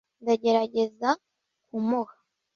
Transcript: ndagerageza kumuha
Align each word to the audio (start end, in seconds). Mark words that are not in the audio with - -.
ndagerageza 0.21 1.09
kumuha 1.69 2.13